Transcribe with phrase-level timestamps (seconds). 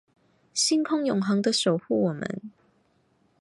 [0.51, 2.49] 星空永恒的守护我们